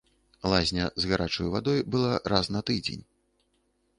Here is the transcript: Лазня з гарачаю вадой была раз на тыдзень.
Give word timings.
Лазня 0.53 0.85
з 1.03 1.09
гарачаю 1.11 1.51
вадой 1.57 1.83
была 1.95 2.13
раз 2.35 2.51
на 2.55 2.65
тыдзень. 2.69 3.05